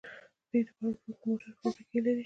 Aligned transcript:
دوی 0.49 0.61
د 0.67 0.69
بار 0.77 0.91
وړونکو 0.97 1.23
موټرو 1.29 1.57
فابریکې 1.61 1.99
لري. 2.05 2.19